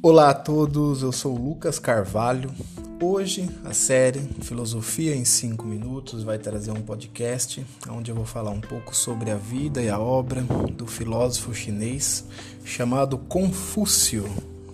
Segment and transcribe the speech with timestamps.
[0.00, 2.52] Olá a todos, eu sou Lucas Carvalho.
[3.02, 8.52] Hoje a série Filosofia em 5 Minutos vai trazer um podcast onde eu vou falar
[8.52, 10.42] um pouco sobre a vida e a obra
[10.72, 12.24] do filósofo chinês
[12.64, 14.24] chamado Confúcio.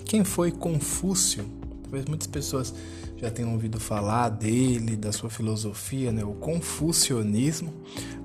[0.05, 1.47] Quem foi Confúcio?
[1.85, 2.75] Talvez muitas pessoas
[3.17, 6.23] já tenham ouvido falar dele, da sua filosofia, né?
[6.23, 7.73] o confucionismo,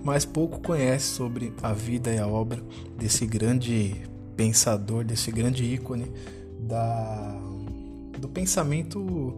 [0.04, 2.62] mas pouco conhece sobre a vida e a obra
[2.98, 3.96] desse grande
[4.36, 6.12] pensador, desse grande ícone
[6.70, 7.36] da,
[8.20, 9.36] do pensamento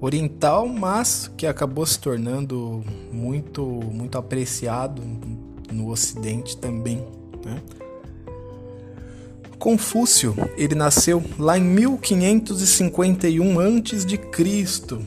[0.00, 5.00] oriental, mas que acabou se tornando muito, muito apreciado
[5.72, 7.02] no Ocidente também.
[7.44, 7.62] Né?
[9.58, 14.98] Confúcio, ele nasceu lá em 1551 a.C.,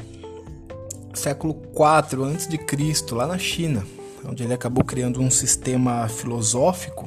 [1.14, 3.86] século 4 a.C., lá na China,
[4.26, 7.07] onde ele acabou criando um sistema filosófico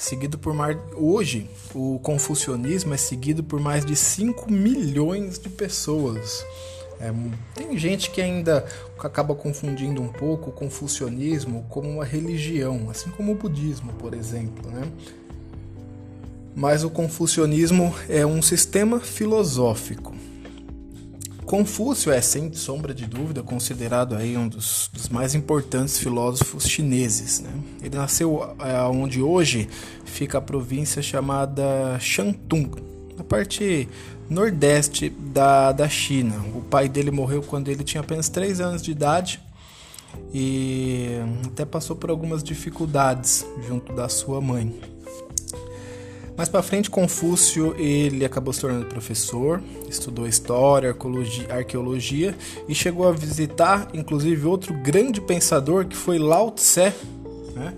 [0.00, 0.76] seguido por mais.
[0.96, 6.44] Hoje, o confucionismo é seguido por mais de 5 milhões de pessoas.
[6.98, 7.12] É,
[7.54, 8.64] tem gente que ainda
[8.98, 14.70] acaba confundindo um pouco o confucionismo como uma religião, assim como o budismo, por exemplo.
[14.70, 14.90] Né?
[16.54, 20.14] Mas o confucionismo é um sistema filosófico.
[21.50, 27.40] Confúcio é, sem sombra de dúvida, considerado aí um dos, dos mais importantes filósofos chineses.
[27.40, 27.50] Né?
[27.82, 29.68] Ele nasceu é, onde hoje
[30.04, 32.70] fica a província chamada Shantung,
[33.18, 33.88] na parte
[34.28, 36.36] nordeste da, da China.
[36.54, 39.40] O pai dele morreu quando ele tinha apenas 3 anos de idade
[40.32, 44.72] e até passou por algumas dificuldades junto da sua mãe.
[46.40, 50.96] Mais para frente, Confúcio ele acabou se tornando professor, estudou história,
[51.50, 52.34] arqueologia
[52.66, 56.94] e chegou a visitar, inclusive, outro grande pensador que foi Lao Tse,
[57.54, 57.74] né?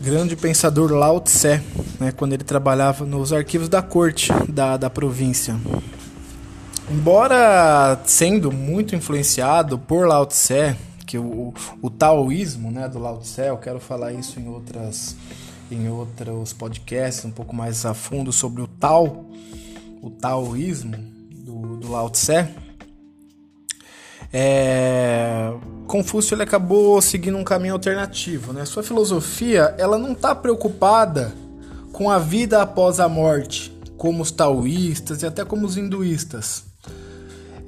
[0.00, 1.60] grande pensador Lao Tse,
[2.00, 2.10] né?
[2.10, 5.56] quando ele trabalhava nos arquivos da corte da, da província.
[6.90, 10.74] Embora sendo muito influenciado por Lao Tse,
[11.06, 15.14] que o, o taoísmo né, do Lao Tse, eu quero falar isso em outras
[15.70, 19.26] em outros podcasts um pouco mais a fundo sobre o Tao,
[20.02, 20.96] o Taoísmo
[21.30, 22.48] do, do Lao Tse.
[24.32, 25.52] É,
[25.86, 28.64] Confúcio ele acabou seguindo um caminho alternativo, né?
[28.66, 31.32] Sua filosofia ela não está preocupada
[31.92, 36.64] com a vida após a morte, como os taoístas e até como os hinduístas.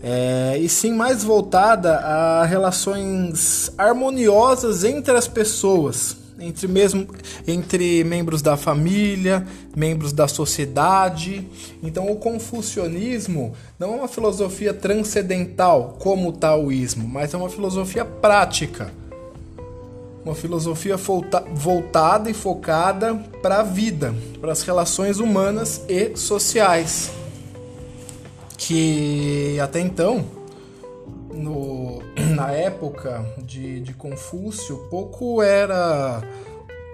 [0.03, 7.07] É, e sim mais voltada a relações harmoniosas entre as pessoas, entre mesmo
[7.47, 9.47] entre membros da família,
[9.77, 11.47] membros da sociedade.
[11.83, 18.05] Então o confucionismo não é uma filosofia transcendental como o taoísmo, mas é uma filosofia
[18.05, 18.93] prática.
[20.25, 20.97] Uma filosofia
[21.55, 27.11] voltada e focada para a vida, para as relações humanas e sociais.
[28.59, 30.27] Que até então,
[32.41, 36.23] na época de, de Confúcio, pouco era,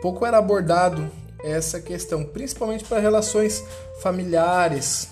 [0.02, 1.08] pouco era abordado
[1.44, 3.64] essa questão, principalmente para relações
[4.00, 5.08] familiares,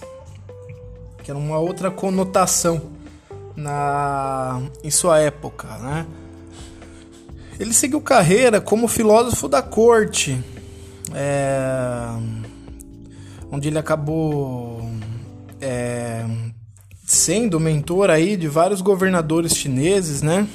[1.22, 2.82] que era uma outra conotação
[3.54, 5.68] na, em sua época.
[5.78, 6.04] Né?
[7.60, 10.42] Ele seguiu carreira como filósofo da corte,
[11.14, 12.08] é,
[13.52, 14.84] onde ele acabou
[15.60, 16.24] é,
[17.04, 20.48] sendo mentor aí de vários governadores chineses, né?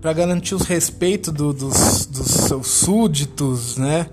[0.00, 4.06] Para garantir os respeitos do, dos, dos seus súditos, né?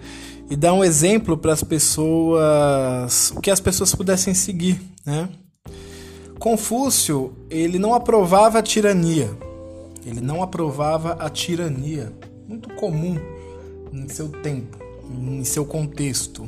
[0.50, 5.30] E dar um exemplo para as pessoas, que as pessoas pudessem seguir, né?
[6.40, 9.30] Confúcio, ele não aprovava a tirania.
[10.06, 12.14] Ele não aprovava a tirania,
[12.48, 13.18] muito comum
[13.92, 14.78] em seu tempo,
[15.12, 16.48] em seu contexto.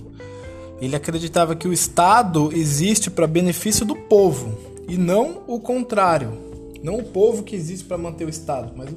[0.82, 4.58] Ele acreditava que o Estado existe para benefício do povo
[4.88, 6.50] e não o contrário.
[6.82, 8.90] Não o povo que existe para manter o Estado, mas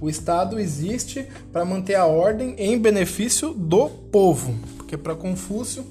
[0.00, 4.54] o Estado existe para manter a ordem em benefício do povo.
[4.76, 5.84] Porque para Confúcio,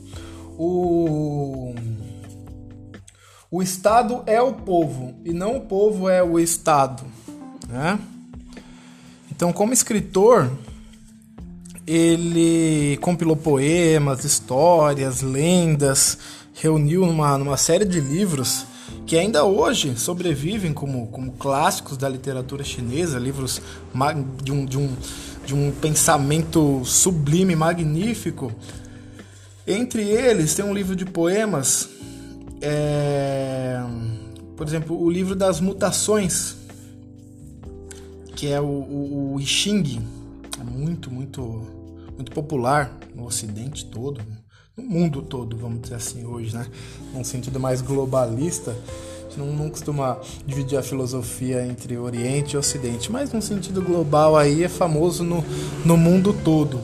[0.57, 1.73] o,
[3.49, 7.03] o Estado é o povo e não o povo é o Estado.
[7.67, 7.99] Né?
[9.31, 10.51] Então, como escritor,
[11.89, 16.19] ele compilou poemas, histórias, lendas,
[16.53, 18.65] reuniu numa, numa série de livros
[19.07, 23.59] que ainda hoje sobrevivem como, como clássicos da literatura chinesa, livros
[24.43, 24.95] de um, de, um,
[25.43, 28.51] de um pensamento sublime, magnífico.
[29.65, 31.89] Entre eles tem um livro de poemas,
[32.61, 33.81] é,
[34.55, 36.55] por exemplo, o livro das mutações,
[38.35, 39.99] que é o, o, o I Ching,
[40.59, 41.78] é muito, muito
[42.19, 44.21] muito popular no Ocidente todo.
[44.75, 46.65] no mundo todo, vamos dizer assim, hoje, né?
[47.13, 53.11] Num sentido mais globalista, a gente não, costuma dividir a filosofia entre Oriente e Ocidente,
[53.11, 55.43] mas num sentido global aí é famoso no,
[55.85, 56.79] no mundo todo.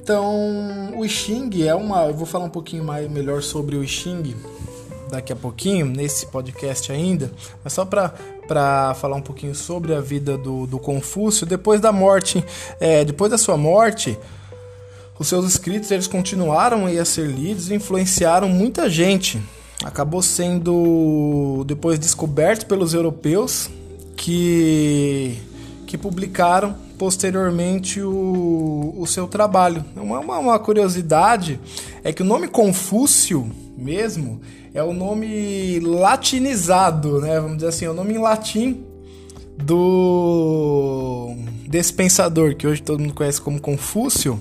[0.00, 2.06] Então, o Xing é uma.
[2.06, 4.34] Eu vou falar um pouquinho mais melhor sobre o Xing
[5.12, 7.30] daqui a pouquinho, nesse podcast ainda,
[7.62, 8.14] mas só para
[8.94, 12.44] falar um pouquinho sobre a vida do, do Confúcio, depois da morte,
[12.80, 14.18] é, depois da sua morte,
[15.18, 19.40] os seus escritos eles continuaram a ser lidos e influenciaram muita gente.
[19.84, 23.70] Acabou sendo depois descoberto pelos europeus
[24.16, 25.38] que,
[25.86, 29.84] que publicaram posteriormente o, o seu trabalho.
[29.96, 31.58] Uma, uma, curiosidade
[32.04, 34.40] é que o nome Confúcio mesmo
[34.74, 37.40] é o nome latinizado, né?
[37.40, 38.84] Vamos dizer assim, é o nome em latim
[39.58, 41.34] do
[41.68, 44.38] desse pensador que hoje todo mundo conhece como Confúcio.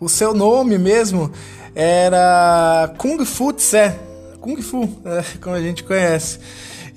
[0.00, 1.30] O seu nome mesmo
[1.74, 3.92] era Kung Fu Tse,
[4.40, 6.38] Kung Fu, é, como a gente conhece.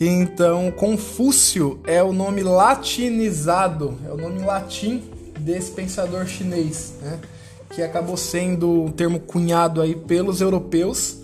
[0.06, 5.02] Então, Confúcio é o nome latinizado, é o nome latim
[5.40, 7.20] desse pensador chinês, né?
[7.70, 11.20] que acabou sendo um termo cunhado aí pelos europeus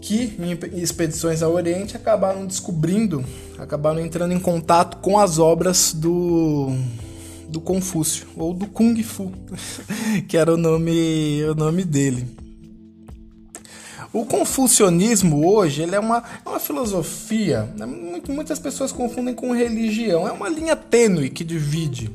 [0.00, 3.22] que em expedições ao Oriente acabaram descobrindo,
[3.58, 6.68] acabaram entrando em contato com as obras do
[7.46, 9.32] do Confúcio ou do Kung Fu,
[10.26, 12.26] que era o nome o nome dele.
[14.12, 17.86] O confucionismo hoje ele é uma, é uma filosofia, né?
[18.28, 22.10] muitas pessoas confundem com religião, é uma linha tênue que divide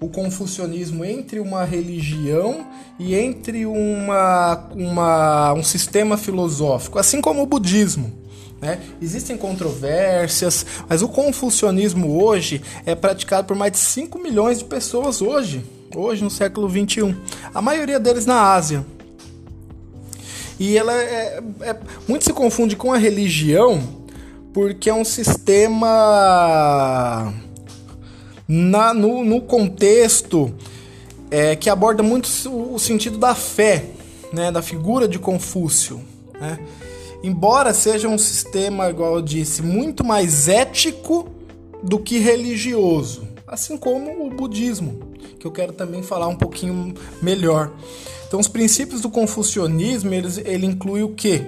[0.00, 2.66] o confucionismo entre uma religião
[2.98, 8.12] e entre uma, uma, um sistema filosófico, assim como o budismo.
[8.60, 8.80] Né?
[9.00, 15.20] Existem controvérsias, mas o confucionismo hoje é praticado por mais de 5 milhões de pessoas
[15.20, 17.16] hoje, hoje no século 21.
[17.52, 18.84] A maioria deles na Ásia.
[20.58, 21.76] E ela é, é,
[22.06, 24.02] muito se confunde com a religião
[24.52, 25.88] porque é um sistema
[28.46, 30.54] na, no, no contexto
[31.30, 33.86] é, que aborda muito o, o, sentido da fé,
[34.32, 36.02] né, da figura de Confúcio.
[36.38, 36.58] Né?
[37.22, 41.28] Embora seja um sistema, igual eu disse, muito mais ético
[41.82, 47.70] do que religioso, assim como o budismo, que eu quero também falar um pouquinho melhor.
[48.26, 51.44] Então, os princípios do confucionismo, eles, ele inclui o quê?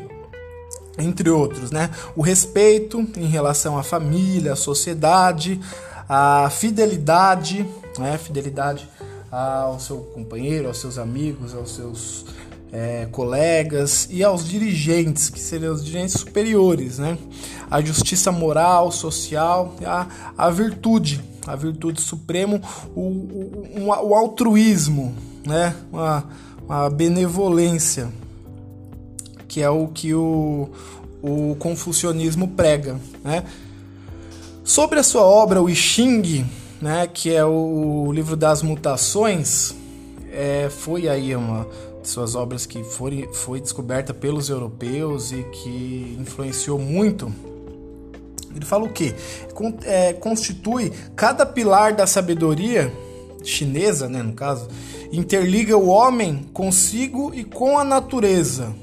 [0.98, 1.90] Entre outros, né?
[2.14, 5.60] O respeito em relação à família, à sociedade,
[6.08, 7.66] a fidelidade,
[7.98, 8.18] né?
[8.18, 8.88] Fidelidade
[9.30, 12.26] ao seu companheiro, aos seus amigos, aos seus
[12.74, 17.16] é, colegas e aos dirigentes, que seriam os dirigentes superiores, né?
[17.70, 20.06] A justiça moral, social, a,
[20.36, 22.61] a virtude, a virtude suprema,
[22.94, 25.14] o, o, o altruísmo,
[25.46, 25.75] né?
[25.93, 26.25] Uma,
[26.69, 28.11] a benevolência,
[29.46, 30.69] que é o que o,
[31.23, 32.99] o confucionismo prega.
[33.23, 33.44] Né?
[34.62, 36.46] Sobre a sua obra, o I Ching,
[36.81, 39.75] né, que é o livro das mutações,
[40.32, 41.67] é, foi aí uma
[42.02, 47.32] de suas obras que foi, foi descoberta pelos europeus e que influenciou muito.
[48.54, 49.14] Ele fala o que?
[49.84, 52.92] É, constitui cada pilar da sabedoria
[53.42, 54.68] chinesa, né, no caso,
[55.12, 58.74] interliga o homem consigo e com a natureza.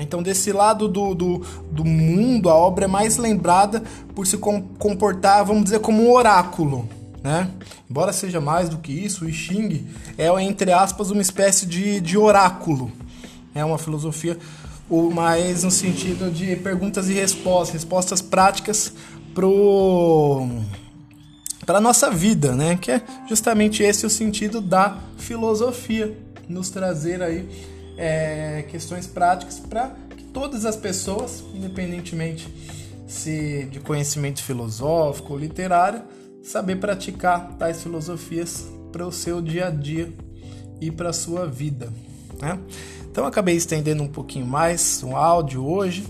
[0.00, 1.38] Então, desse lado do, do,
[1.70, 3.82] do mundo, a obra é mais lembrada
[4.14, 6.88] por se comportar, vamos dizer, como um oráculo.
[7.22, 7.48] Né?
[7.88, 9.86] Embora seja mais do que isso, o I Ching
[10.18, 12.90] é, entre aspas, uma espécie de, de oráculo.
[13.54, 14.36] É uma filosofia
[15.12, 18.92] mais no sentido de perguntas e respostas, respostas práticas
[19.36, 20.48] pro
[21.66, 22.76] para nossa vida, né?
[22.80, 26.16] Que é justamente esse o sentido da filosofia,
[26.48, 27.46] nos trazer aí
[27.98, 32.48] é, questões práticas para que todas as pessoas, independentemente
[33.06, 36.02] se de conhecimento filosófico ou literário,
[36.42, 40.12] saber praticar tais filosofias para o seu dia a dia
[40.80, 41.92] e para a sua vida,
[42.40, 42.58] né?
[43.10, 46.06] Então acabei estendendo um pouquinho mais o áudio hoje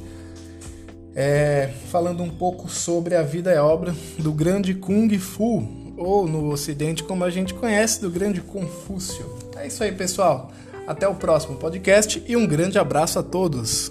[1.17, 6.51] é, falando um pouco sobre a vida e obra do grande Kung Fu, ou no
[6.51, 9.25] Ocidente, como a gente conhece, do grande Confúcio.
[9.57, 10.53] É isso aí, pessoal.
[10.87, 13.91] Até o próximo podcast e um grande abraço a todos.